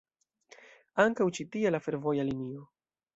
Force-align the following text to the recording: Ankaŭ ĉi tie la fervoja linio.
Ankaŭ 1.03 1.27
ĉi 1.39 1.45
tie 1.57 1.73
la 1.75 1.83
fervoja 1.89 2.25
linio. 2.31 2.65